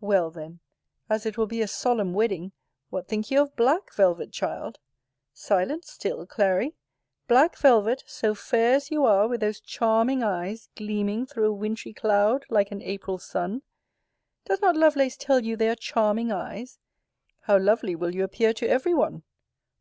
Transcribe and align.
Well 0.00 0.30
then, 0.30 0.60
as 1.08 1.26
it 1.26 1.36
will 1.36 1.48
be 1.48 1.60
a 1.62 1.66
solemn 1.66 2.14
wedding, 2.14 2.52
what 2.90 3.08
think 3.08 3.28
you 3.28 3.40
of 3.42 3.56
black 3.56 3.92
velvet, 3.92 4.30
child? 4.30 4.78
Silent 5.32 5.84
still, 5.84 6.28
Clary? 6.28 6.76
Black 7.26 7.56
velvet, 7.58 8.04
so 8.06 8.32
fair 8.36 8.74
as 8.74 8.92
you 8.92 9.04
are, 9.04 9.26
with 9.26 9.40
those 9.40 9.58
charming 9.58 10.22
eyes, 10.22 10.68
gleaming 10.76 11.26
through 11.26 11.48
a 11.48 11.52
wintry 11.52 11.92
cloud, 11.92 12.44
like 12.48 12.70
an 12.70 12.82
April 12.82 13.18
sun! 13.18 13.62
Does 14.44 14.60
not 14.60 14.76
Lovelace 14.76 15.16
tell 15.16 15.40
you 15.44 15.56
they 15.56 15.68
are 15.70 15.74
charming 15.74 16.30
eyes? 16.30 16.78
How 17.40 17.58
lovely 17.58 17.96
will 17.96 18.14
you 18.14 18.22
appear 18.22 18.52
to 18.54 18.68
every 18.68 18.94
one! 18.94 19.24